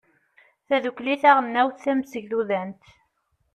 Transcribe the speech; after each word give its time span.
tadukli 0.67 1.15
taɣelnawt 1.21 1.81
tamsegdudant 1.83 2.81